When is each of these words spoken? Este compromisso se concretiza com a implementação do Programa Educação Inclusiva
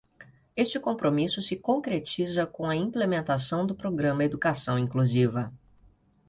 Este 0.55 0.79
compromisso 0.79 1.43
se 1.43 1.55
concretiza 1.61 2.47
com 2.47 2.65
a 2.67 2.75
implementação 2.75 3.67
do 3.67 3.75
Programa 3.75 4.23
Educação 4.23 4.79
Inclusiva 4.79 5.53